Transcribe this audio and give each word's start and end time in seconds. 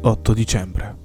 8 0.00 0.32
dicembre. 0.32 0.96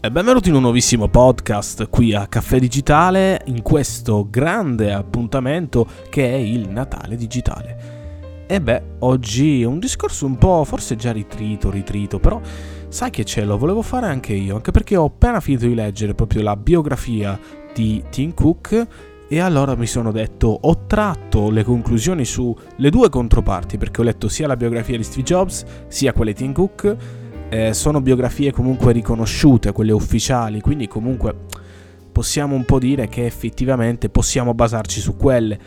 E 0.00 0.10
benvenuti 0.12 0.48
in 0.48 0.54
un 0.54 0.62
nuovissimo 0.62 1.08
podcast 1.08 1.88
qui 1.88 2.14
a 2.14 2.28
Caffè 2.28 2.60
Digitale 2.60 3.42
in 3.46 3.62
questo 3.62 4.28
grande 4.30 4.92
appuntamento 4.92 5.84
che 6.08 6.30
è 6.30 6.36
il 6.36 6.68
Natale 6.68 7.16
Digitale. 7.16 8.46
E 8.46 8.60
beh, 8.60 8.82
oggi 9.00 9.62
è 9.62 9.66
un 9.66 9.80
discorso 9.80 10.24
un 10.24 10.38
po' 10.38 10.62
forse 10.64 10.94
già 10.94 11.10
ritrito, 11.10 11.68
ritrito, 11.68 12.20
però 12.20 12.40
sai 12.88 13.10
che 13.10 13.24
ce 13.24 13.44
lo 13.44 13.58
volevo 13.58 13.82
fare 13.82 14.06
anche 14.06 14.34
io, 14.34 14.54
anche 14.54 14.70
perché 14.70 14.96
ho 14.96 15.06
appena 15.06 15.40
finito 15.40 15.66
di 15.66 15.74
leggere 15.74 16.14
proprio 16.14 16.42
la 16.42 16.56
biografia 16.56 17.38
di 17.74 18.04
Tim 18.08 18.34
Cook 18.34 18.86
e 19.30 19.40
allora 19.40 19.74
mi 19.74 19.86
sono 19.86 20.10
detto, 20.10 20.58
ho 20.62 20.86
tratto 20.86 21.50
le 21.50 21.62
conclusioni 21.62 22.24
sulle 22.24 22.88
due 22.88 23.10
controparti, 23.10 23.76
perché 23.76 24.00
ho 24.00 24.04
letto 24.04 24.26
sia 24.26 24.46
la 24.46 24.56
biografia 24.56 24.96
di 24.96 25.02
Steve 25.02 25.22
Jobs, 25.22 25.66
sia 25.88 26.14
quella 26.14 26.30
di 26.30 26.36
Tim 26.38 26.52
Cook, 26.52 26.96
eh, 27.48 27.72
sono 27.72 28.00
biografie 28.00 28.52
comunque 28.52 28.92
riconosciute, 28.92 29.72
quelle 29.72 29.92
ufficiali, 29.92 30.60
quindi 30.60 30.86
comunque 30.86 31.34
possiamo 32.12 32.54
un 32.54 32.64
po' 32.64 32.78
dire 32.78 33.08
che 33.08 33.24
effettivamente 33.24 34.08
possiamo 34.08 34.54
basarci 34.54 35.00
su 35.00 35.16
quelle. 35.16 35.58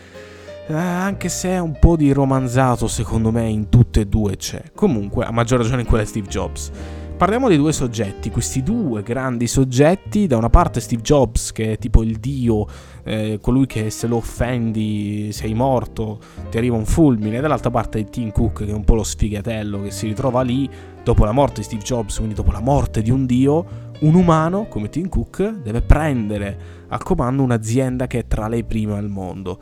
Eh, 0.68 0.74
anche 0.74 1.28
se 1.30 1.50
è 1.50 1.60
un 1.60 1.78
po' 1.80 1.96
di 1.96 2.12
romanzato 2.12 2.88
secondo 2.88 3.32
me 3.32 3.48
in 3.48 3.70
tutte 3.70 4.02
e 4.02 4.06
due 4.06 4.38
c'è. 4.38 4.62
Comunque, 4.76 5.26
a 5.26 5.32
maggior 5.32 5.60
ragione 5.60 5.82
in 5.82 5.88
quella 5.88 6.04
di 6.04 6.10
Steve 6.10 6.28
Jobs. 6.28 6.72
Parliamo 7.22 7.50
di 7.50 7.56
due 7.56 7.72
soggetti, 7.72 8.32
questi 8.32 8.64
due 8.64 9.04
grandi 9.04 9.46
soggetti, 9.46 10.26
da 10.26 10.38
una 10.38 10.50
parte 10.50 10.80
Steve 10.80 11.04
Jobs 11.04 11.52
che 11.52 11.74
è 11.74 11.78
tipo 11.78 12.02
il 12.02 12.18
dio, 12.18 12.66
eh, 13.04 13.38
colui 13.40 13.68
che 13.68 13.92
se 13.92 14.08
lo 14.08 14.16
offendi 14.16 15.30
sei 15.32 15.54
morto, 15.54 16.20
ti 16.50 16.58
arriva 16.58 16.76
un 16.78 16.88
fulmine, 16.88 17.40
dall'altra 17.40 17.70
parte 17.70 18.06
Tim 18.06 18.32
Cook 18.32 18.66
che 18.66 18.72
è 18.72 18.74
un 18.74 18.84
po' 18.84 18.96
lo 18.96 19.04
sfigatello 19.04 19.84
che 19.84 19.92
si 19.92 20.08
ritrova 20.08 20.42
lì 20.42 20.68
dopo 21.04 21.24
la 21.24 21.32
morte 21.32 21.58
di 21.58 21.68
Steve 21.68 21.84
Jobs, 21.84 22.16
quindi 22.16 22.34
dopo 22.34 22.52
la 22.52 22.60
morte 22.60 23.04
di 23.04 23.12
un 23.12 23.28
dio, 23.28 23.66
un 24.00 24.16
umano 24.16 24.66
come 24.66 24.90
Tim 24.90 25.08
Cook 25.08 25.62
deve 25.62 25.84
prendere 25.84 26.58
a 26.88 26.98
comando 26.98 27.44
un'azienda 27.44 28.08
che 28.08 28.18
è 28.18 28.26
tra 28.26 28.48
le 28.48 28.64
prime 28.64 28.98
al 28.98 29.10
mondo. 29.10 29.60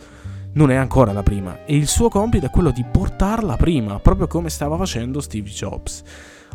Non 0.53 0.71
è 0.71 0.75
ancora 0.75 1.11
la 1.11 1.23
prima 1.23 1.65
e 1.65 1.75
il 1.75 1.87
suo 1.87 2.07
compito 2.07 2.45
è 2.45 2.49
quello 2.51 2.71
di 2.71 2.85
portarla 2.89 3.57
prima, 3.57 3.99
proprio 3.99 4.27
come 4.27 4.49
stava 4.49 4.77
facendo 4.77 5.19
Steve 5.19 5.49
Jobs. 5.49 6.03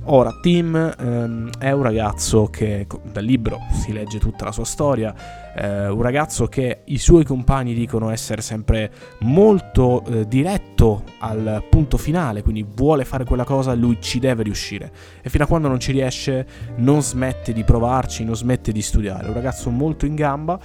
Ora, 0.06 0.36
Tim 0.42 0.74
ehm, 0.74 1.50
è 1.58 1.70
un 1.70 1.82
ragazzo 1.82 2.50
che, 2.50 2.86
dal 3.10 3.24
libro 3.24 3.60
si 3.72 3.90
legge 3.90 4.18
tutta 4.18 4.44
la 4.44 4.52
sua 4.52 4.66
storia, 4.66 5.14
eh, 5.56 5.88
un 5.88 6.02
ragazzo 6.02 6.46
che 6.46 6.82
i 6.84 6.98
suoi 6.98 7.24
compagni 7.24 7.72
dicono 7.72 8.10
essere 8.10 8.42
sempre 8.42 8.90
molto 9.20 10.04
eh, 10.04 10.28
diretto 10.28 11.04
al 11.20 11.64
punto 11.70 11.96
finale, 11.96 12.42
quindi 12.42 12.66
vuole 12.68 13.06
fare 13.06 13.24
quella 13.24 13.44
cosa, 13.44 13.72
lui 13.72 13.96
ci 13.98 14.18
deve 14.18 14.42
riuscire. 14.42 14.92
E 15.22 15.30
fino 15.30 15.44
a 15.44 15.46
quando 15.46 15.68
non 15.68 15.80
ci 15.80 15.90
riesce 15.90 16.46
non 16.76 17.02
smette 17.02 17.54
di 17.54 17.64
provarci, 17.64 18.24
non 18.24 18.36
smette 18.36 18.72
di 18.72 18.82
studiare. 18.82 19.28
Un 19.28 19.34
ragazzo 19.34 19.70
molto 19.70 20.04
in 20.04 20.14
gamba 20.16 20.60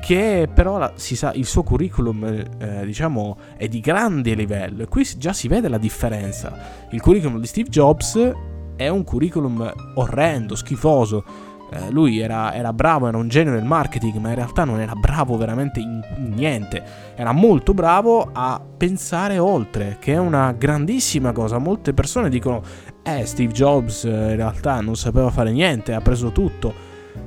che 0.00 0.48
però 0.52 0.92
si 0.94 1.14
sa, 1.14 1.32
il 1.34 1.44
suo 1.44 1.62
curriculum 1.62 2.24
eh, 2.24 2.86
diciamo 2.86 3.36
è 3.58 3.68
di 3.68 3.80
grande 3.80 4.32
livello 4.32 4.84
e 4.84 4.86
qui 4.86 5.06
già 5.18 5.34
si 5.34 5.48
vede 5.48 5.68
la 5.68 5.76
differenza. 5.76 6.86
Il 6.90 7.02
curriculum 7.02 7.38
di 7.38 7.46
Steve 7.46 7.68
Jobs 7.68 8.48
è 8.80 8.88
un 8.88 9.04
curriculum 9.04 9.70
orrendo, 9.96 10.56
schifoso. 10.56 11.22
Eh, 11.70 11.90
lui 11.90 12.18
era, 12.18 12.54
era, 12.54 12.72
bravo, 12.72 13.08
era 13.08 13.18
un 13.18 13.28
genio 13.28 13.52
nel 13.52 13.62
marketing, 13.62 14.16
ma 14.16 14.30
in 14.30 14.36
realtà 14.36 14.64
non 14.64 14.80
era 14.80 14.94
bravo 14.94 15.36
veramente 15.36 15.80
in, 15.80 16.02
niente. 16.34 16.82
Era 17.14 17.32
molto 17.32 17.74
bravo 17.74 18.30
a 18.32 18.58
pensare 18.58 19.36
oltre, 19.36 19.98
che 20.00 20.14
è 20.14 20.16
una 20.16 20.52
grandissima 20.52 21.32
cosa. 21.32 21.58
Molte 21.58 21.92
persone 21.92 22.30
dicono, 22.30 22.62
eh, 23.02 23.26
Steve 23.26 23.52
Jobs 23.52 24.04
eh, 24.04 24.08
in 24.08 24.36
realtà 24.36 24.80
non 24.80 24.96
sapeva 24.96 25.30
fare 25.30 25.52
niente, 25.52 25.92
ha 25.92 26.00
preso 26.00 26.32
tutto. 26.32 26.72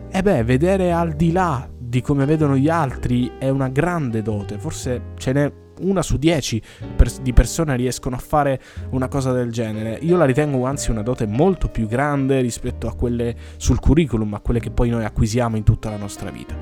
E 0.09 0.21
beh, 0.23 0.43
vedere 0.43 0.91
al 0.91 1.13
di 1.13 1.31
là 1.31 1.69
di 1.93 2.01
come 2.01 2.25
vedono 2.25 2.57
gli 2.57 2.69
altri 2.69 3.33
è 3.37 3.49
una 3.49 3.69
grande 3.69 4.23
dote. 4.23 4.57
Forse 4.57 5.09
ce 5.15 5.31
n'è 5.31 5.53
una 5.81 6.01
su 6.01 6.17
dieci 6.17 6.59
pers- 6.95 7.21
di 7.21 7.33
persone 7.33 7.75
riescono 7.75 8.15
a 8.15 8.19
fare 8.19 8.59
una 8.89 9.07
cosa 9.07 9.31
del 9.31 9.51
genere. 9.51 9.99
Io 10.01 10.17
la 10.17 10.25
ritengo 10.25 10.65
anzi 10.65 10.89
una 10.89 11.03
dote 11.03 11.27
molto 11.27 11.67
più 11.67 11.85
grande 11.85 12.41
rispetto 12.41 12.87
a 12.87 12.95
quelle 12.95 13.35
sul 13.57 13.79
curriculum, 13.79 14.33
a 14.33 14.39
quelle 14.39 14.59
che 14.59 14.71
poi 14.71 14.89
noi 14.89 15.05
acquisiamo 15.05 15.55
in 15.55 15.61
tutta 15.61 15.91
la 15.91 15.97
nostra 15.97 16.31
vita. 16.31 16.55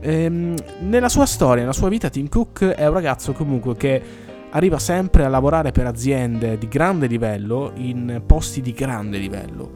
Ehm, 0.00 0.56
nella 0.80 1.08
sua 1.08 1.26
storia, 1.26 1.60
nella 1.60 1.72
sua 1.72 1.88
vita, 1.88 2.10
Tim 2.10 2.28
Cook 2.28 2.64
è 2.64 2.84
un 2.84 2.94
ragazzo 2.94 3.32
comunque 3.34 3.76
che 3.76 4.02
arriva 4.50 4.80
sempre 4.80 5.24
a 5.24 5.28
lavorare 5.28 5.70
per 5.70 5.86
aziende 5.86 6.58
di 6.58 6.66
grande 6.66 7.06
livello 7.06 7.70
in 7.76 8.20
posti 8.26 8.60
di 8.60 8.72
grande 8.72 9.18
livello. 9.18 9.70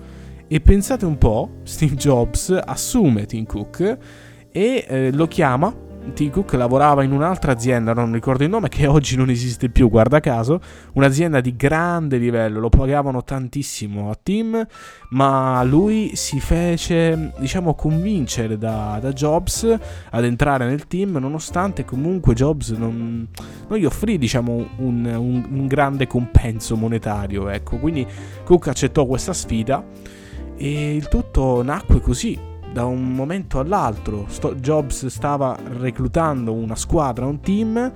E 0.49 0.61
pensate 0.61 1.05
un 1.05 1.17
po', 1.17 1.59
Steve 1.63 1.95
Jobs 1.95 2.51
assume 2.51 3.25
Tim 3.27 3.47
Cook 3.47 3.99
e 4.57 4.87
eh, 4.89 5.13
lo 5.13 5.27
chiama 5.27 5.85
Tim 6.15 6.31
Cook 6.31 6.53
lavorava 6.53 7.03
in 7.03 7.13
un'altra 7.13 7.53
azienda, 7.53 7.93
non 7.93 8.13
ricordo 8.13 8.45
il 8.45 8.49
nome, 8.49 8.69
che 8.69 8.87
oggi 8.89 9.17
non 9.17 9.29
esiste 9.29 9.69
più, 9.69 9.91
guarda 9.91 10.21
caso, 10.21 10.61
un'azienda 10.95 11.41
di 11.41 11.57
grande 11.57 12.17
livello, 12.17 12.61
lo 12.61 12.69
pagavano 12.69 13.23
tantissimo 13.23 14.09
a 14.09 14.17
Tim, 14.23 14.67
ma 15.11 15.63
lui 15.65 16.13
si 16.15 16.41
fece, 16.41 17.33
diciamo, 17.39 17.75
convincere 17.75 18.57
da, 18.57 18.99
da 19.01 19.13
Jobs 19.13 19.79
ad 20.11 20.25
entrare 20.25 20.65
nel 20.65 20.87
team, 20.87 21.17
nonostante 21.17 21.85
comunque 21.85 22.33
Jobs 22.33 22.71
non, 22.71 23.29
non 23.69 23.79
gli 23.79 23.85
offrì, 23.85 24.17
diciamo, 24.17 24.69
un, 24.77 25.05
un, 25.05 25.47
un 25.51 25.67
grande 25.67 26.07
compenso 26.07 26.77
monetario, 26.77 27.49
ecco, 27.49 27.79
quindi 27.79 28.07
Cook 28.45 28.69
accettò 28.69 29.07
questa 29.07 29.33
sfida 29.33 29.85
e 30.57 30.95
il 30.95 31.09
tutto 31.09 31.63
nacque 31.63 32.01
così 32.01 32.55
da 32.73 32.85
un 32.85 33.15
momento 33.15 33.59
all'altro. 33.59 34.27
Sto- 34.29 34.55
Jobs 34.55 35.07
stava 35.07 35.57
reclutando 35.79 36.53
una 36.53 36.77
squadra, 36.77 37.27
un 37.27 37.41
team 37.41 37.93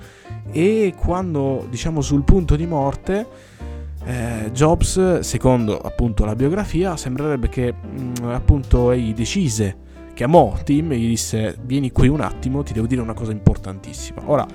e 0.51 0.93
quando 0.97 1.65
diciamo 1.69 2.01
sul 2.01 2.23
punto 2.23 2.55
di 2.55 2.65
morte 2.65 3.27
eh, 4.03 4.49
Jobs, 4.51 5.19
secondo 5.19 5.77
appunto 5.79 6.25
la 6.25 6.35
biografia, 6.35 6.97
sembrerebbe 6.97 7.49
che 7.49 7.73
mh, 7.73 8.13
mm, 8.21 8.29
appunto 8.29 8.91
egli 8.91 9.13
decise, 9.13 9.77
chiamò 10.13 10.57
Tim 10.63 10.91
e 10.91 10.97
gli 10.97 11.07
disse 11.07 11.57
vieni 11.63 11.91
qui 11.91 12.07
un 12.07 12.21
attimo, 12.21 12.63
ti 12.63 12.73
devo 12.73 12.87
dire 12.87 13.01
una 13.01 13.13
cosa 13.13 13.31
importantissima. 13.31 14.23
Ora, 14.25 14.45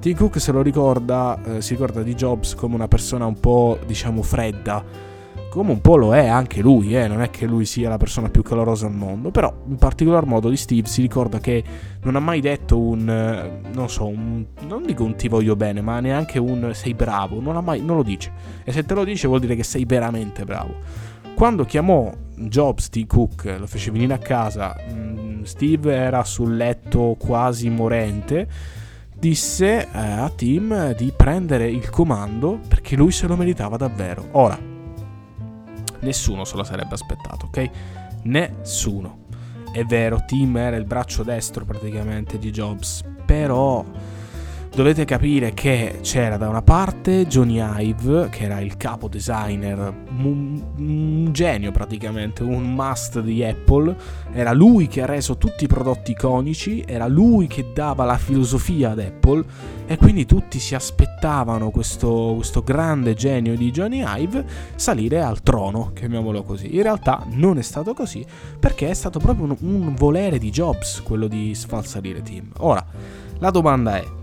Tim 0.00 0.16
Cook 0.16 0.40
se 0.40 0.52
lo 0.52 0.62
ricorda, 0.62 1.38
eh, 1.44 1.62
si 1.62 1.74
ricorda 1.74 2.02
di 2.02 2.14
Jobs 2.14 2.54
come 2.54 2.74
una 2.74 2.88
persona 2.88 3.26
un 3.26 3.38
po' 3.38 3.78
diciamo 3.86 4.22
fredda, 4.22 4.84
come 5.48 5.72
un 5.72 5.80
po' 5.80 5.96
lo 5.96 6.14
è 6.14 6.26
anche 6.26 6.60
lui, 6.60 6.96
eh? 6.96 7.08
non 7.08 7.22
è 7.22 7.30
che 7.30 7.46
lui 7.46 7.64
sia 7.64 7.88
la 7.88 7.96
persona 7.96 8.28
più 8.28 8.42
calorosa 8.42 8.86
al 8.86 8.94
mondo, 8.94 9.30
però 9.30 9.52
in 9.66 9.76
particolar 9.76 10.26
modo 10.26 10.48
di 10.48 10.56
Steve 10.56 10.86
si 10.86 11.00
ricorda 11.00 11.38
che 11.38 11.64
non 12.02 12.16
ha 12.16 12.20
mai 12.20 12.40
detto 12.40 12.78
un, 12.78 13.08
eh, 13.08 13.70
non 13.72 13.88
so, 13.88 14.06
un, 14.06 14.44
non 14.66 14.84
dico 14.84 15.04
un 15.04 15.16
ti 15.16 15.28
voglio 15.28 15.56
bene, 15.56 15.80
ma 15.80 16.00
neanche 16.00 16.38
un 16.38 16.70
sei 16.74 16.94
bravo, 16.94 17.40
non, 17.40 17.62
mai, 17.64 17.80
non 17.80 17.96
lo 17.96 18.02
dice. 18.02 18.32
E 18.64 18.72
se 18.72 18.84
te 18.84 18.94
lo 18.94 19.04
dice 19.04 19.26
vuol 19.26 19.40
dire 19.40 19.56
che 19.56 19.64
sei 19.64 19.84
veramente 19.84 20.44
bravo. 20.44 20.74
Quando 21.34 21.64
chiamò 21.64 22.12
Jobs 22.34 22.88
T. 22.88 23.06
Cook, 23.06 23.56
lo 23.58 23.66
fece 23.66 23.90
venire 23.90 24.14
a 24.14 24.18
casa, 24.18 24.76
mm, 24.92 25.42
Steve 25.42 25.94
era 25.94 26.24
sul 26.24 26.56
letto 26.56 27.16
quasi 27.18 27.70
morente, 27.70 28.48
disse 29.16 29.80
eh, 29.80 29.98
a 29.98 30.30
Tim 30.34 30.94
di 30.94 31.12
prendere 31.16 31.70
il 31.70 31.90
comando 31.90 32.60
perché 32.68 32.96
lui 32.96 33.12
se 33.12 33.26
lo 33.26 33.36
meritava 33.36 33.76
davvero. 33.76 34.26
Ora, 34.32 34.76
nessuno 36.00 36.44
se 36.44 36.56
lo 36.56 36.64
sarebbe 36.64 36.94
aspettato, 36.94 37.46
ok? 37.46 37.70
Nessuno. 38.24 39.26
È 39.72 39.84
vero, 39.84 40.24
Tim 40.26 40.56
era 40.56 40.76
il 40.76 40.84
braccio 40.84 41.22
destro 41.22 41.64
praticamente 41.64 42.38
di 42.38 42.50
Jobs, 42.50 43.02
però 43.24 43.84
dovete 44.78 45.04
capire 45.04 45.54
che 45.54 45.98
c'era 46.02 46.36
da 46.36 46.48
una 46.48 46.62
parte 46.62 47.26
Johnny 47.26 47.60
Ive, 47.60 48.28
che 48.28 48.44
era 48.44 48.60
il 48.60 48.76
capo 48.76 49.08
designer, 49.08 49.92
un, 50.16 50.62
un, 50.76 51.28
genio 51.32 51.72
praticamente, 51.72 52.44
un 52.44 52.74
must 52.74 53.18
di 53.18 53.42
Apple, 53.42 53.96
era 54.30 54.52
lui 54.52 54.86
che 54.86 55.02
ha 55.02 55.06
reso 55.06 55.36
tutti 55.36 55.64
i 55.64 55.66
prodotti 55.66 56.12
iconici, 56.12 56.84
era 56.86 57.08
lui 57.08 57.48
che 57.48 57.72
dava 57.74 58.04
la 58.04 58.16
filosofia 58.18 58.90
ad 58.90 59.00
Apple 59.00 59.44
e 59.88 59.96
quindi 59.96 60.26
tutti 60.26 60.60
si 60.60 60.76
aspettavano 60.76 61.70
questo, 61.70 62.34
questo 62.36 62.62
grande 62.62 63.14
genio 63.14 63.56
di 63.56 63.72
Johnny 63.72 64.04
Ive 64.06 64.44
salire 64.76 65.20
al 65.20 65.42
trono, 65.42 65.90
chiamiamolo 65.92 66.44
così. 66.44 66.76
In 66.76 66.82
realtà 66.82 67.26
non 67.30 67.58
è 67.58 67.62
stato 67.62 67.94
così 67.94 68.24
perché 68.60 68.88
è 68.90 68.94
stato 68.94 69.18
proprio 69.18 69.44
un, 69.46 69.56
un 69.58 69.94
volere 69.96 70.38
di 70.38 70.50
Jobs 70.50 71.02
quello 71.02 71.26
di 71.26 71.52
sfalsalire 71.52 72.22
Tim. 72.22 72.52
Ora, 72.58 72.86
la 73.40 73.50
domanda 73.50 73.96
è 73.96 74.17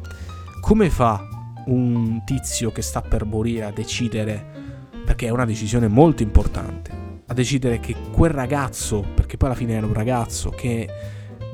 come 0.66 0.90
fa 0.90 1.24
un 1.68 2.24
tizio 2.26 2.72
che 2.72 2.82
sta 2.82 3.04
per 3.04 3.24
morire 3.24 3.66
a 3.66 3.72
decidere, 3.72 4.44
perché 5.06 5.28
è 5.28 5.30
una 5.30 5.46
decisione 5.46 5.88
molto 5.88 6.24
importante, 6.24 6.90
a 7.28 7.36
decidere 7.36 7.80
che 7.80 7.96
quel 8.12 8.32
ragazzo, 8.32 9.06
perché 9.14 9.38
poi 9.38 9.50
alla 9.50 9.58
fine 9.58 9.74
era 9.74 9.86
un 9.86 9.94
ragazzo 9.94 10.50
che 10.50 10.90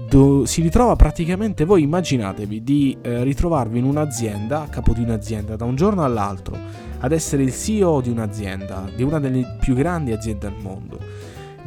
do, 0.08 0.46
si 0.46 0.62
ritrova 0.62 0.96
praticamente, 0.96 1.66
voi 1.66 1.82
immaginatevi 1.82 2.64
di 2.64 2.98
eh, 3.02 3.26
ritrovarvi 3.26 3.80
in 3.80 3.84
un'azienda, 3.84 4.62
a 4.62 4.68
capo 4.70 4.94
di 4.94 5.02
un'azienda, 5.02 5.58
da 5.58 5.66
un 5.66 5.76
giorno 5.76 6.06
all'altro, 6.06 6.58
ad 7.00 7.12
essere 7.12 7.44
il 7.44 7.54
CEO 7.54 8.00
di 8.00 8.10
un'azienda, 8.10 8.90
di 8.96 9.04
una 9.04 9.20
delle 9.20 9.58
più 9.60 9.76
grandi 9.76 10.14
aziende 10.14 10.48
al 10.48 10.56
mondo 10.58 11.00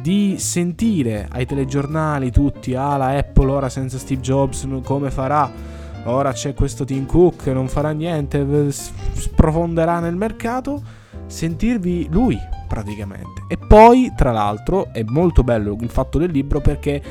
di 0.01 0.37
sentire 0.37 1.27
ai 1.31 1.45
telegiornali 1.45 2.31
tutti, 2.31 2.75
ah 2.75 2.97
la 2.97 3.17
Apple 3.17 3.51
ora 3.51 3.69
senza 3.69 3.99
Steve 3.99 4.21
Jobs 4.21 4.67
come 4.83 5.09
farà? 5.09 5.74
Ora 6.05 6.31
c'è 6.33 6.53
questo 6.53 6.85
Tim 6.85 7.05
Cook, 7.05 7.47
non 7.47 7.67
farà 7.67 7.91
niente, 7.91 8.71
sprofonderà 8.71 9.99
nel 9.99 10.15
mercato, 10.15 10.81
sentirvi 11.25 12.07
lui 12.09 12.39
praticamente. 12.67 13.43
E 13.47 13.57
poi, 13.57 14.11
tra 14.15 14.31
l'altro, 14.31 14.91
è 14.91 15.03
molto 15.03 15.43
bello 15.43 15.75
il 15.79 15.89
fatto 15.89 16.17
del 16.17 16.31
libro 16.31 16.61
perché 16.61 17.01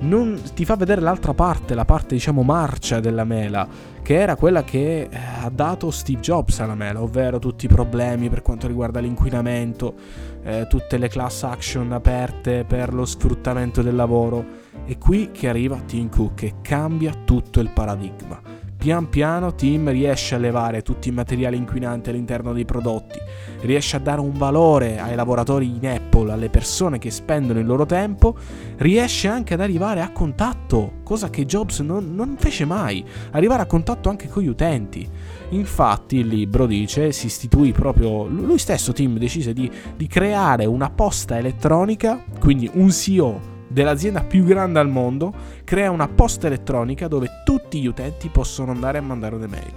non 0.00 0.40
ti 0.54 0.64
fa 0.64 0.74
vedere 0.74 1.00
l'altra 1.00 1.34
parte, 1.34 1.74
la 1.74 1.84
parte 1.84 2.14
diciamo 2.14 2.42
marcia 2.42 2.98
della 3.00 3.24
mela, 3.24 3.68
che 4.02 4.18
era 4.18 4.34
quella 4.36 4.64
che 4.64 5.08
eh, 5.08 5.16
ha 5.42 5.48
dato 5.48 5.90
Steve 5.90 6.20
Jobs 6.20 6.58
alla 6.60 6.74
mela, 6.74 7.00
ovvero 7.00 7.38
tutti 7.38 7.66
i 7.66 7.68
problemi 7.68 8.28
per 8.28 8.42
quanto 8.42 8.66
riguarda 8.66 9.00
l'inquinamento, 9.00 9.94
eh, 10.42 10.66
tutte 10.68 10.98
le 10.98 11.08
class 11.08 11.44
action 11.44 11.92
aperte 11.92 12.64
per 12.66 12.92
lo 12.92 13.04
sfruttamento 13.04 13.82
del 13.82 13.94
lavoro. 13.94 14.61
E 14.84 14.98
qui 14.98 15.30
che 15.30 15.48
arriva 15.48 15.80
Tim 15.86 16.08
Cook 16.08 16.42
e 16.42 16.54
cambia 16.62 17.12
tutto 17.24 17.60
il 17.60 17.70
paradigma 17.70 18.52
Pian 18.82 19.08
piano 19.08 19.54
Tim 19.54 19.88
riesce 19.90 20.34
a 20.34 20.38
levare 20.38 20.82
tutti 20.82 21.08
i 21.08 21.12
materiali 21.12 21.56
inquinanti 21.56 22.10
all'interno 22.10 22.52
dei 22.52 22.64
prodotti, 22.64 23.16
riesce 23.60 23.94
a 23.94 24.00
dare 24.00 24.20
un 24.20 24.32
valore 24.32 24.98
ai 24.98 25.14
lavoratori 25.14 25.66
in 25.68 25.86
Apple, 25.86 26.32
alle 26.32 26.48
persone 26.48 26.98
che 26.98 27.12
spendono 27.12 27.60
il 27.60 27.64
loro 27.66 27.86
tempo, 27.86 28.34
riesce 28.78 29.28
anche 29.28 29.54
ad 29.54 29.60
arrivare 29.60 30.00
a 30.00 30.10
contatto, 30.10 30.94
cosa 31.04 31.30
che 31.30 31.46
Jobs 31.46 31.78
non, 31.78 32.12
non 32.12 32.34
fece 32.36 32.64
mai, 32.64 33.04
arrivare 33.30 33.62
a 33.62 33.66
contatto 33.66 34.08
anche 34.08 34.26
con 34.26 34.42
gli 34.42 34.48
utenti. 34.48 35.08
Infatti 35.50 36.16
il 36.16 36.26
libro 36.26 36.66
dice, 36.66 37.12
si 37.12 37.26
istituì 37.26 37.70
proprio, 37.70 38.26
lui 38.26 38.58
stesso 38.58 38.92
Tim 38.92 39.16
decise 39.16 39.52
di, 39.52 39.70
di 39.94 40.08
creare 40.08 40.64
una 40.64 40.90
posta 40.90 41.38
elettronica, 41.38 42.20
quindi 42.40 42.68
un 42.72 42.90
CEO 42.90 43.51
dell'azienda 43.72 44.22
più 44.22 44.44
grande 44.44 44.78
al 44.78 44.88
mondo 44.88 45.32
crea 45.64 45.90
una 45.90 46.08
posta 46.08 46.46
elettronica 46.46 47.08
dove 47.08 47.42
tutti 47.44 47.80
gli 47.80 47.86
utenti 47.86 48.28
possono 48.28 48.72
andare 48.72 48.98
a 48.98 49.02
mandare 49.02 49.34
un'email. 49.34 49.72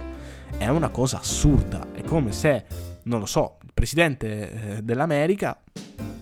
È 0.58 0.68
una 0.68 0.88
cosa 0.88 1.18
assurda, 1.18 1.88
è 1.92 2.02
come 2.02 2.32
se, 2.32 2.64
non 3.04 3.20
lo 3.20 3.26
so, 3.26 3.58
il 3.62 3.70
presidente 3.74 4.76
eh, 4.76 4.82
dell'America, 4.82 5.58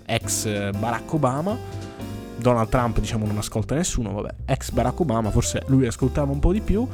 ex 0.06 0.46
eh, 0.46 0.70
Barack 0.76 1.12
Obama, 1.12 1.56
Donald 2.36 2.68
Trump 2.68 2.98
diciamo 2.98 3.26
non 3.26 3.38
ascolta 3.38 3.74
nessuno, 3.74 4.12
vabbè, 4.12 4.34
ex 4.46 4.70
Barack 4.70 5.00
Obama, 5.00 5.30
forse 5.30 5.62
lui 5.66 5.86
ascoltava 5.86 6.32
un 6.32 6.40
po' 6.40 6.52
di 6.52 6.60
più, 6.60 6.86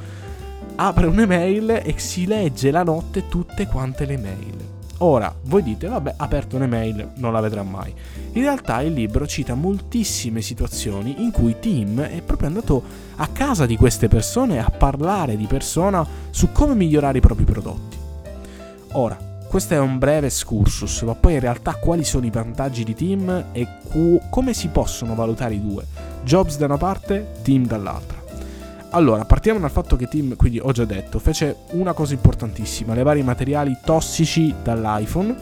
apre 0.77 1.07
un'email 1.07 1.83
e 1.85 1.95
si 1.99 2.27
legge 2.27 2.71
la 2.71 2.83
notte 2.83 3.29
tutte 3.29 3.67
quante 3.67 4.05
le 4.05 4.17
mail. 4.17 4.80
Ora, 5.03 5.35
voi 5.45 5.63
dite, 5.63 5.87
vabbè, 5.89 6.15
aperto 6.19 6.57
un'email, 6.57 7.13
non 7.17 7.33
la 7.33 7.41
vedrà 7.41 7.63
mai. 7.63 7.95
In 8.33 8.43
realtà 8.43 8.83
il 8.83 8.93
libro 8.93 9.27
cita 9.27 9.55
moltissime 9.55 10.43
situazioni 10.43 11.23
in 11.23 11.31
cui 11.31 11.59
Tim 11.59 12.03
è 12.03 12.21
proprio 12.21 12.49
andato 12.49 12.83
a 13.17 13.27
casa 13.29 13.65
di 13.65 13.77
queste 13.77 14.09
persone 14.09 14.59
a 14.59 14.69
parlare 14.69 15.39
di 15.39 15.47
persona 15.47 16.07
su 16.29 16.53
come 16.53 16.75
migliorare 16.75 17.17
i 17.17 17.23
propri 17.23 17.45
prodotti. 17.45 17.97
Ora, 18.93 19.17
questo 19.49 19.73
è 19.73 19.79
un 19.79 19.99
breve 19.99 20.27
excursus, 20.27 21.01
ma 21.03 21.15
poi 21.15 21.33
in 21.35 21.41
realtà 21.41 21.75
quali 21.77 22.05
sono 22.05 22.27
i 22.27 22.31
vantaggi 22.31 22.85
di 22.85 22.95
Tim 22.95 23.47
e 23.53 23.67
cu- 23.89 24.21
come 24.29 24.53
si 24.53 24.69
possono 24.69 25.15
valutare 25.15 25.55
i 25.55 25.61
due? 25.63 25.87
Jobs 26.25 26.59
da 26.59 26.67
una 26.67 26.77
parte, 26.77 27.33
Tim 27.43 27.67
dall'altra. 27.67 28.20
Allora, 28.93 29.25
partiamo 29.25 29.61
dal 29.61 29.71
fatto 29.71 29.95
che 29.95 30.09
Tim, 30.09 30.35
quindi 30.35 30.59
ho 30.59 30.73
già 30.73 30.85
detto, 30.85 31.21
fece 31.21 31.59
una 31.73 31.93
cosa 31.93 32.13
importantissima, 32.13 32.93
levare 32.93 33.21
i 33.21 33.23
materiali 33.23 33.77
tossici 33.85 34.53
dall'iPhone 34.65 35.37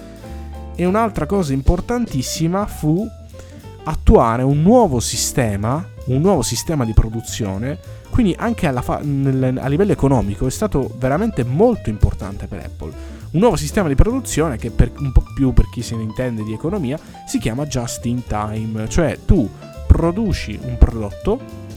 e 0.74 0.84
un'altra 0.84 1.24
cosa 1.24 1.54
importantissima 1.54 2.66
fu 2.66 3.08
attuare 3.84 4.42
un 4.42 4.60
nuovo 4.60 5.00
sistema, 5.00 5.82
un 6.04 6.20
nuovo 6.20 6.42
sistema 6.42 6.84
di 6.84 6.92
produzione, 6.92 7.78
quindi 8.10 8.34
anche 8.38 8.70
fa- 8.82 9.00
nel, 9.02 9.58
a 9.58 9.66
livello 9.68 9.92
economico 9.92 10.46
è 10.46 10.50
stato 10.50 10.94
veramente 10.98 11.42
molto 11.42 11.88
importante 11.88 12.46
per 12.48 12.62
Apple. 12.62 12.92
Un 13.30 13.40
nuovo 13.40 13.56
sistema 13.56 13.88
di 13.88 13.94
produzione 13.94 14.58
che 14.58 14.70
per, 14.70 14.92
un 14.98 15.10
po' 15.10 15.24
più 15.34 15.54
per 15.54 15.70
chi 15.70 15.80
se 15.80 15.96
ne 15.96 16.02
intende 16.02 16.44
di 16.44 16.52
economia 16.52 16.98
si 17.26 17.38
chiama 17.38 17.64
just 17.64 18.04
in 18.04 18.26
time, 18.26 18.86
cioè 18.90 19.18
tu 19.24 19.48
produci 19.86 20.58
un 20.62 20.76
prodotto 20.76 21.67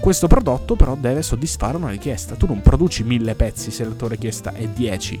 questo 0.00 0.26
prodotto 0.26 0.76
però 0.76 0.96
deve 0.96 1.22
soddisfare 1.22 1.76
una 1.76 1.90
richiesta. 1.90 2.34
Tu 2.34 2.46
non 2.46 2.60
produci 2.60 3.02
mille 3.02 3.34
pezzi 3.34 3.70
se 3.70 3.84
la 3.84 3.90
tua 3.90 4.08
richiesta 4.08 4.52
è 4.52 4.66
10. 4.66 5.20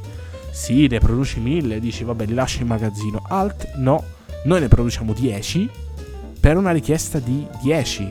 Sì, 0.50 0.86
ne 0.86 0.98
produci 0.98 1.40
mille, 1.40 1.80
dici 1.80 2.04
vabbè 2.04 2.26
li 2.26 2.34
lasci 2.34 2.62
in 2.62 2.68
magazzino. 2.68 3.22
Alt, 3.28 3.74
no, 3.76 4.02
noi 4.44 4.60
ne 4.60 4.68
produciamo 4.68 5.12
10 5.12 5.68
per 6.38 6.56
una 6.56 6.72
richiesta 6.72 7.18
di 7.18 7.46
10. 7.62 8.08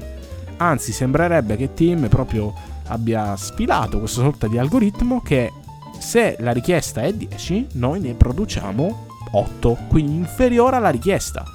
Anzi, 0.58 0.92
sembrerebbe 0.92 1.56
che 1.56 1.74
Team 1.74 2.08
proprio 2.08 2.54
abbia 2.88 3.36
sfilato 3.36 4.00
questa 4.00 4.22
sorta 4.22 4.48
di 4.48 4.58
algoritmo 4.58 5.22
che 5.22 5.52
se 6.00 6.36
la 6.40 6.52
richiesta 6.52 7.02
è 7.02 7.14
10, 7.14 7.68
noi 7.74 8.00
ne 8.02 8.14
produciamo 8.14 9.08
8, 9.32 9.78
quindi 9.88 10.16
inferiore 10.16 10.76
alla 10.76 10.90
richiesta. 10.90 11.46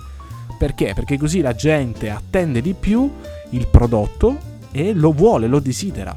Perché? 0.58 0.92
Perché 0.94 1.18
così 1.18 1.40
la 1.40 1.54
gente 1.54 2.10
attende 2.10 2.60
di 2.60 2.74
più 2.74 3.12
il 3.50 3.66
prodotto 3.66 4.56
e 4.70 4.92
lo 4.92 5.12
vuole, 5.12 5.46
lo 5.46 5.60
desidera. 5.60 6.14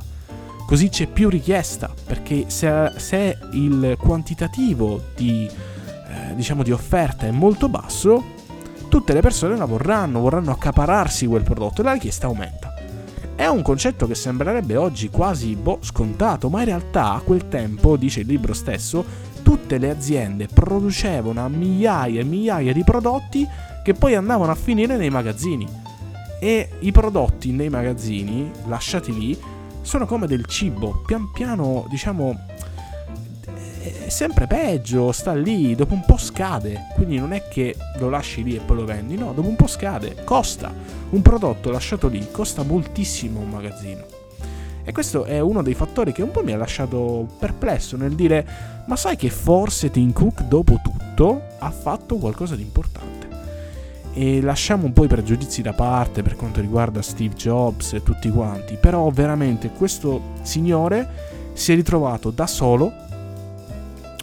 Così 0.65 0.89
c'è 0.89 1.07
più 1.07 1.27
richiesta, 1.27 1.93
perché 2.05 2.45
se, 2.47 2.93
se 2.95 3.37
il 3.51 3.97
quantitativo 3.99 5.01
di, 5.15 5.45
eh, 5.45 6.35
diciamo 6.35 6.63
di 6.63 6.71
offerta 6.71 7.25
è 7.25 7.31
molto 7.31 7.67
basso, 7.67 8.23
tutte 8.87 9.11
le 9.13 9.19
persone 9.19 9.57
la 9.57 9.65
vorranno, 9.65 10.21
vorranno 10.21 10.51
accapararsi 10.51 11.27
quel 11.27 11.43
prodotto 11.43 11.81
e 11.81 11.83
la 11.83 11.93
richiesta 11.93 12.27
aumenta. 12.27 12.73
È 13.35 13.47
un 13.47 13.61
concetto 13.61 14.07
che 14.07 14.15
sembrerebbe 14.15 14.77
oggi 14.77 15.09
quasi 15.09 15.55
boh, 15.55 15.79
scontato, 15.81 16.47
ma 16.47 16.59
in 16.59 16.65
realtà 16.65 17.15
a 17.15 17.19
quel 17.19 17.49
tempo, 17.49 17.97
dice 17.97 18.21
il 18.21 18.27
libro 18.27 18.53
stesso, 18.53 19.03
tutte 19.41 19.77
le 19.77 19.89
aziende 19.89 20.47
producevano 20.47 21.49
migliaia 21.49 22.21
e 22.21 22.23
migliaia 22.23 22.71
di 22.71 22.83
prodotti 22.83 23.45
che 23.83 23.93
poi 23.93 24.15
andavano 24.15 24.51
a 24.51 24.55
finire 24.55 24.95
nei 24.95 25.09
magazzini 25.09 25.80
e 26.43 26.69
i 26.79 26.91
prodotti 26.91 27.51
nei 27.51 27.69
magazzini 27.69 28.49
lasciati 28.65 29.13
lì 29.13 29.39
sono 29.81 30.07
come 30.07 30.25
del 30.25 30.45
cibo, 30.47 31.03
pian 31.05 31.29
piano 31.31 31.85
diciamo 31.87 32.35
è 33.81 34.09
sempre 34.09 34.47
peggio, 34.47 35.11
sta 35.11 35.33
lì, 35.33 35.75
dopo 35.75 35.93
un 35.93 36.03
po' 36.03 36.17
scade, 36.17 36.87
quindi 36.95 37.17
non 37.17 37.31
è 37.31 37.47
che 37.47 37.75
lo 37.97 38.09
lasci 38.09 38.43
lì 38.43 38.55
e 38.55 38.59
poi 38.59 38.77
lo 38.77 38.85
vendi, 38.85 39.15
no, 39.15 39.33
dopo 39.33 39.47
un 39.47 39.55
po' 39.55 39.67
scade, 39.67 40.23
costa. 40.23 40.73
Un 41.09 41.21
prodotto 41.21 41.71
lasciato 41.71 42.07
lì 42.07 42.27
costa 42.31 42.63
moltissimo 42.63 43.39
un 43.39 43.49
magazzino. 43.49 44.05
E 44.83 44.91
questo 44.91 45.25
è 45.25 45.39
uno 45.39 45.61
dei 45.61 45.73
fattori 45.73 46.11
che 46.11 46.21
un 46.21 46.31
po' 46.31 46.43
mi 46.43 46.53
ha 46.53 46.57
lasciato 46.57 47.27
perplesso 47.39 47.97
nel 47.97 48.13
dire, 48.13 48.83
ma 48.85 48.95
sai 48.95 49.15
che 49.15 49.29
forse 49.29 49.89
Tim 49.89 50.11
Cook 50.11 50.43
dopo 50.43 50.79
tutto 50.83 51.41
ha 51.59 51.71
fatto 51.71 52.17
qualcosa 52.17 52.55
di 52.55 52.63
importante 52.63 53.30
e 54.13 54.41
lasciamo 54.41 54.85
un 54.85 54.93
po' 54.93 55.05
i 55.05 55.07
pregiudizi 55.07 55.61
da 55.61 55.73
parte 55.73 56.21
per 56.21 56.35
quanto 56.35 56.59
riguarda 56.59 57.01
Steve 57.01 57.33
Jobs 57.35 57.93
e 57.93 58.03
tutti 58.03 58.29
quanti, 58.29 58.75
però 58.75 59.09
veramente 59.09 59.69
questo 59.69 60.33
signore 60.41 61.09
si 61.53 61.71
è 61.71 61.75
ritrovato 61.75 62.29
da 62.29 62.47
solo 62.47 62.91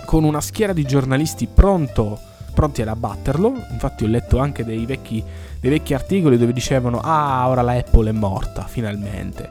con 0.05 0.25
una 0.25 0.41
schiera 0.41 0.73
di 0.73 0.85
giornalisti 0.85 1.47
pronto, 1.47 2.19
pronti 2.55 2.83
ad 2.83 2.89
abbatterlo, 2.89 3.53
infatti 3.71 4.05
ho 4.05 4.07
letto 4.07 4.39
anche 4.39 4.65
dei 4.65 4.87
vecchi, 4.87 5.23
dei 5.61 5.71
vecchi 5.71 5.95
articoli 5.95 6.39
dove 6.39 6.53
dicevano 6.53 7.01
ah 7.03 7.49
ora 7.49 7.63
la 7.63 7.73
Apple 7.73 8.11
è 8.11 8.13
morta 8.13 8.63
finalmente, 8.63 9.51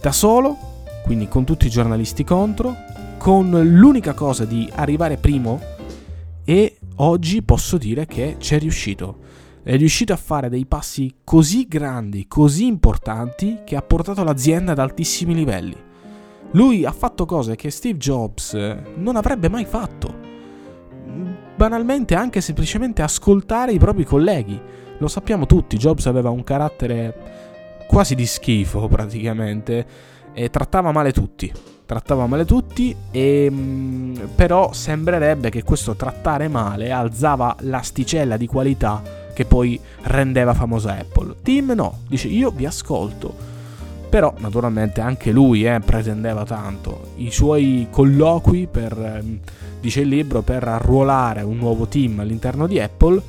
da 0.00 0.12
solo, 0.12 0.84
quindi 1.04 1.28
con 1.28 1.44
tutti 1.44 1.66
i 1.66 1.70
giornalisti 1.70 2.24
contro, 2.24 2.74
con 3.16 3.50
l'unica 3.50 4.12
cosa 4.12 4.44
di 4.44 4.70
arrivare 4.74 5.16
primo 5.16 5.60
e 6.44 6.78
oggi 6.96 7.42
posso 7.42 7.76
dire 7.78 8.06
che 8.06 8.36
ci 8.38 8.54
è 8.54 8.58
riuscito 8.58 9.24
è 9.66 9.76
riuscito 9.76 10.12
a 10.12 10.16
fare 10.16 10.48
dei 10.48 10.64
passi 10.64 11.12
così 11.24 11.66
grandi, 11.66 12.28
così 12.28 12.66
importanti, 12.66 13.62
che 13.64 13.74
ha 13.74 13.82
portato 13.82 14.22
l'azienda 14.22 14.70
ad 14.70 14.78
altissimi 14.78 15.34
livelli. 15.34 15.74
Lui 16.52 16.84
ha 16.84 16.92
fatto 16.92 17.26
cose 17.26 17.56
che 17.56 17.72
Steve 17.72 17.98
Jobs 17.98 18.54
non 18.94 19.16
avrebbe 19.16 19.48
mai 19.48 19.64
fatto. 19.64 20.14
Banalmente 21.56 22.14
anche 22.14 22.40
semplicemente 22.40 23.02
ascoltare 23.02 23.72
i 23.72 23.78
propri 23.80 24.04
colleghi. 24.04 24.56
Lo 24.98 25.08
sappiamo 25.08 25.46
tutti, 25.46 25.78
Jobs 25.78 26.06
aveva 26.06 26.30
un 26.30 26.44
carattere 26.44 27.84
quasi 27.88 28.14
di 28.14 28.24
schifo 28.24 28.86
praticamente 28.86 29.86
e 30.32 30.48
trattava 30.48 30.92
male 30.92 31.10
tutti. 31.10 31.52
Trattava 31.84 32.28
male 32.28 32.44
tutti 32.44 32.94
e 33.10 33.48
mm, 33.50 34.14
però 34.36 34.72
sembrerebbe 34.72 35.50
che 35.50 35.64
questo 35.64 35.96
trattare 35.96 36.46
male 36.46 36.92
alzava 36.92 37.56
l'asticella 37.62 38.36
di 38.36 38.46
qualità 38.46 39.15
che 39.36 39.44
poi 39.44 39.78
rendeva 40.04 40.54
famosa 40.54 40.96
Apple. 40.96 41.34
Tim 41.42 41.72
no, 41.72 41.98
dice 42.08 42.26
io 42.28 42.50
vi 42.50 42.64
ascolto. 42.64 43.54
Però 44.08 44.32
naturalmente 44.38 45.02
anche 45.02 45.30
lui 45.30 45.66
eh, 45.66 45.78
pretendeva 45.80 46.46
tanto. 46.46 47.10
I 47.16 47.30
suoi 47.30 47.88
colloqui 47.90 48.66
per, 48.66 48.98
ehm, 48.98 49.38
dice 49.78 50.00
il 50.00 50.08
libro, 50.08 50.40
per 50.40 50.66
arruolare 50.66 51.42
un 51.42 51.58
nuovo 51.58 51.86
team 51.86 52.20
all'interno 52.20 52.66
di 52.66 52.80
Apple 52.80 53.20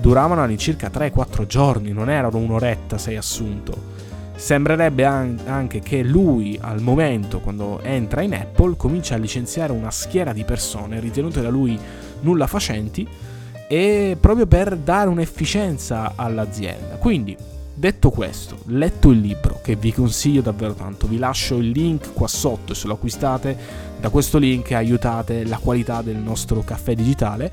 duravano 0.00 0.42
all'incirca 0.42 0.88
3-4 0.88 1.44
giorni, 1.44 1.92
non 1.92 2.08
erano 2.08 2.38
un'oretta 2.38 2.96
sei 2.96 3.16
assunto. 3.16 3.94
Sembrerebbe 4.36 5.04
anche 5.04 5.80
che 5.80 6.02
lui, 6.02 6.58
al 6.58 6.80
momento, 6.80 7.40
quando 7.40 7.80
entra 7.82 8.22
in 8.22 8.32
Apple, 8.32 8.76
comincia 8.78 9.16
a 9.16 9.18
licenziare 9.18 9.72
una 9.72 9.90
schiera 9.90 10.32
di 10.32 10.44
persone 10.44 10.98
ritenute 10.98 11.42
da 11.42 11.50
lui 11.50 11.78
nulla 12.20 12.46
facenti 12.46 13.06
e 13.68 14.16
proprio 14.20 14.46
per 14.46 14.76
dare 14.76 15.08
un'efficienza 15.08 16.12
all'azienda. 16.14 16.96
Quindi, 16.96 17.36
detto 17.74 18.10
questo, 18.10 18.58
letto 18.66 19.10
il 19.10 19.20
libro 19.20 19.60
che 19.62 19.76
vi 19.76 19.92
consiglio 19.92 20.40
davvero 20.40 20.74
tanto, 20.74 21.06
vi 21.06 21.18
lascio 21.18 21.56
il 21.56 21.70
link 21.70 22.12
qua 22.12 22.28
sotto 22.28 22.74
se 22.74 22.86
lo 22.86 22.94
acquistate 22.94 23.56
da 23.98 24.08
questo 24.08 24.38
link 24.38 24.72
aiutate 24.72 25.44
la 25.44 25.58
qualità 25.58 26.02
del 26.02 26.16
nostro 26.16 26.62
caffè 26.62 26.94
digitale 26.94 27.52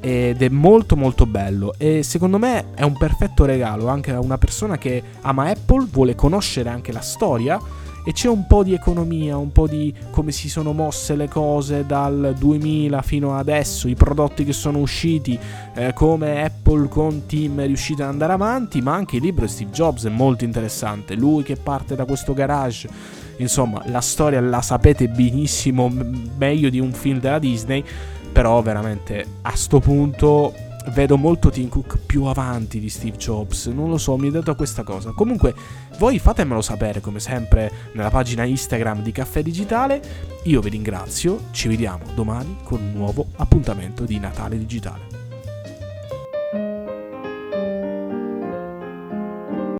ed 0.00 0.40
è 0.40 0.48
molto 0.48 0.96
molto 0.96 1.26
bello 1.26 1.74
e 1.76 2.02
secondo 2.02 2.38
me 2.38 2.72
è 2.74 2.82
un 2.82 2.96
perfetto 2.96 3.44
regalo 3.44 3.88
anche 3.88 4.12
a 4.12 4.18
una 4.18 4.38
persona 4.38 4.78
che 4.78 5.02
ama 5.20 5.50
Apple, 5.50 5.86
vuole 5.90 6.14
conoscere 6.14 6.70
anche 6.70 6.90
la 6.90 7.02
storia 7.02 7.60
e 8.04 8.12
c'è 8.12 8.28
un 8.28 8.46
po' 8.46 8.62
di 8.62 8.74
economia, 8.74 9.36
un 9.36 9.52
po' 9.52 9.66
di 9.66 9.94
come 10.10 10.32
si 10.32 10.48
sono 10.48 10.72
mosse 10.72 11.16
le 11.16 11.28
cose 11.28 11.84
dal 11.86 12.34
2000 12.38 13.02
fino 13.02 13.36
adesso, 13.36 13.88
i 13.88 13.94
prodotti 13.94 14.44
che 14.44 14.52
sono 14.52 14.78
usciti, 14.78 15.38
eh, 15.74 15.92
come 15.92 16.42
Apple 16.42 16.88
con 16.88 17.26
Tim 17.26 17.60
è 17.60 17.66
riuscita 17.66 18.04
ad 18.04 18.10
andare 18.10 18.32
avanti, 18.32 18.80
ma 18.80 18.94
anche 18.94 19.16
il 19.16 19.22
libro 19.22 19.44
di 19.44 19.50
Steve 19.50 19.70
Jobs 19.70 20.06
è 20.06 20.10
molto 20.10 20.44
interessante, 20.44 21.14
lui 21.14 21.42
che 21.42 21.56
parte 21.56 21.94
da 21.94 22.04
questo 22.04 22.32
garage, 22.32 22.88
insomma 23.36 23.82
la 23.86 24.00
storia 24.00 24.40
la 24.40 24.62
sapete 24.62 25.08
benissimo, 25.08 25.90
meglio 26.36 26.70
di 26.70 26.80
un 26.80 26.92
film 26.92 27.20
della 27.20 27.38
Disney 27.38 27.84
però 28.32 28.62
veramente 28.62 29.26
a 29.42 29.56
sto 29.56 29.80
punto 29.80 30.54
vedo 30.88 31.16
molto 31.16 31.50
Tim 31.50 31.68
Cook 31.68 31.98
più 32.06 32.24
avanti 32.24 32.80
di 32.80 32.88
Steve 32.88 33.16
Jobs. 33.16 33.66
Non 33.66 33.88
lo 33.88 33.98
so, 33.98 34.16
mi 34.16 34.28
è 34.28 34.30
dato 34.30 34.54
questa 34.54 34.82
cosa. 34.82 35.12
Comunque, 35.12 35.54
voi 35.98 36.18
fatemelo 36.18 36.62
sapere 36.62 37.00
come 37.00 37.20
sempre 37.20 37.70
nella 37.92 38.10
pagina 38.10 38.44
Instagram 38.44 39.02
di 39.02 39.12
Caffè 39.12 39.42
Digitale. 39.42 40.00
Io 40.44 40.60
vi 40.60 40.70
ringrazio, 40.70 41.48
ci 41.50 41.68
vediamo 41.68 42.04
domani 42.14 42.56
con 42.64 42.80
un 42.80 42.92
nuovo 42.92 43.26
appuntamento 43.36 44.04
di 44.04 44.18
Natale 44.18 44.58
Digitale. 44.58 45.09